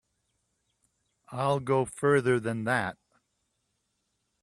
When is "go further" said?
1.59-2.39